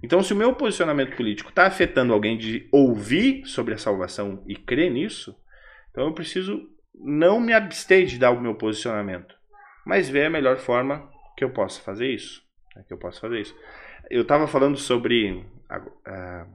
[0.03, 4.53] Então, se o meu posicionamento político está afetando alguém de ouvir sobre a salvação e
[4.53, 5.33] crer nisso,
[5.89, 6.61] então eu preciso
[6.93, 9.33] não me abster de dar o meu posicionamento,
[9.85, 12.43] mas ver a melhor forma que eu possa fazer isso.
[12.75, 13.55] Né, que eu posso fazer isso.
[14.09, 15.45] Eu estava falando sobre.
[15.69, 16.47] Uh,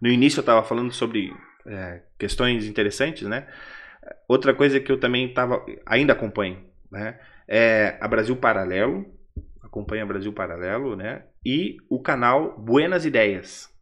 [0.00, 3.46] no início eu estava falando sobre uh, questões interessantes, né?
[4.28, 7.18] Outra coisa que eu também tava, ainda acompanho, né?
[7.48, 9.06] É a Brasil Paralelo,
[9.62, 11.24] acompanha Brasil Paralelo, né?
[11.44, 13.72] E o canal Buenas Ideias.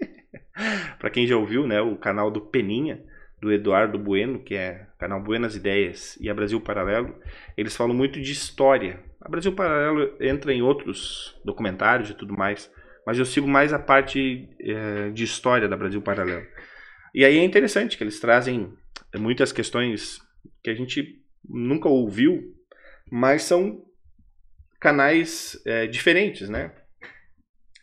[0.98, 1.80] Para quem já ouviu, né?
[1.80, 3.04] O canal do Peninha,
[3.40, 7.14] do Eduardo Bueno, que é canal Buenas Ideias, e a Brasil Paralelo,
[7.56, 9.00] eles falam muito de história.
[9.28, 12.70] Brasil Paralelo entra em outros documentários e tudo mais,
[13.06, 16.46] mas eu sigo mais a parte é, de história da Brasil Paralelo.
[17.14, 18.72] E aí é interessante que eles trazem
[19.16, 20.20] muitas questões
[20.62, 22.54] que a gente nunca ouviu,
[23.10, 23.84] mas são
[24.80, 26.72] canais é, diferentes, né?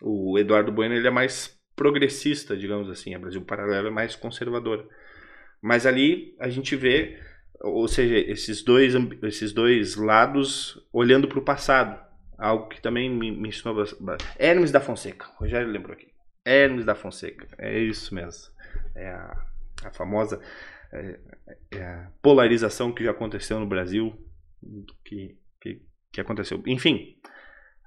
[0.02, 4.88] O Eduardo Bueno ele é mais progressista, digamos assim, a Brasil Paralelo é mais conservadora.
[5.62, 7.20] Mas ali a gente vê,
[7.66, 8.94] ou seja, esses dois,
[9.24, 12.04] esses dois lados olhando para o passado.
[12.38, 13.84] Algo que também me, me ensinou
[14.38, 16.14] Hermes da Fonseca, o Rogério lembrou aqui.
[16.44, 18.54] Hermes da Fonseca, é isso mesmo.
[18.94, 19.46] É a,
[19.86, 20.42] a famosa
[20.92, 21.20] é,
[21.72, 24.14] é a polarização que já aconteceu no Brasil,
[25.04, 26.62] que, que, que aconteceu.
[26.68, 27.18] Enfim,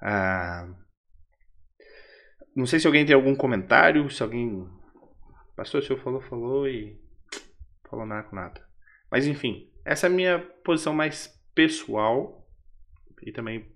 [0.01, 0.69] ah,
[2.57, 4.67] não sei se alguém tem algum comentário, se alguém.
[5.55, 6.99] Pastor, o senhor falou, falou e
[7.89, 8.69] falou nada, nada.
[9.11, 12.47] Mas enfim, essa é a minha posição mais pessoal
[13.23, 13.67] e também,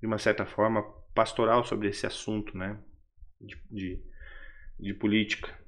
[0.00, 0.82] de uma certa forma,
[1.14, 2.78] pastoral sobre esse assunto, né?
[3.40, 4.02] De, de,
[4.78, 5.58] de política.